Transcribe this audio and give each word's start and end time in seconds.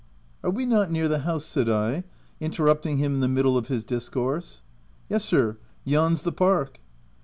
"Are 0.43 0.49
we 0.49 0.65
not 0.65 0.89
near 0.89 1.07
the 1.07 1.19
house 1.19 1.43
V 1.45 1.49
said 1.51 1.69
I, 1.69 2.03
inter 2.39 2.63
rupting 2.65 2.97
him 2.97 3.13
in 3.13 3.19
the 3.19 3.27
middle 3.27 3.55
of 3.55 3.67
his 3.67 3.83
discourse. 3.83 4.63
a 4.63 5.13
Yes, 5.13 5.23
sir; 5.25 5.57
yond's 5.85 6.23
the 6.23 6.31
park. 6.31 6.79